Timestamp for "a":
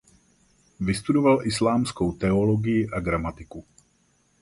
2.89-2.99